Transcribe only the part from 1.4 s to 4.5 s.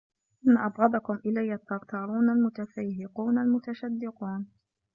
الثَّرْثَارُونَ الْمُتَفَيْهِقُونَ الْمُتَشَدِّقُونَ